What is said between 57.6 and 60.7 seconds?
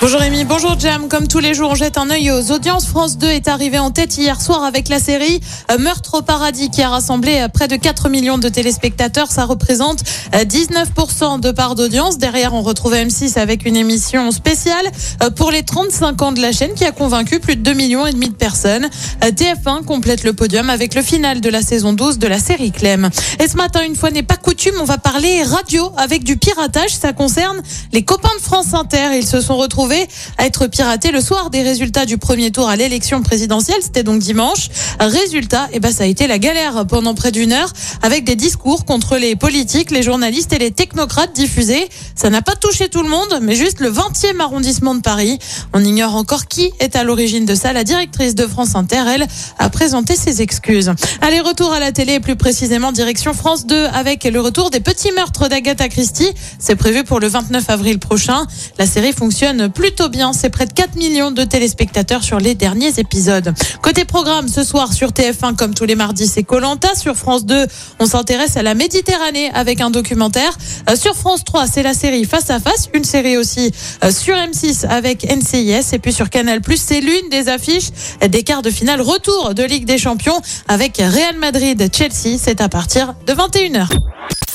avril prochain. La série fonctionne plutôt bien. C'est près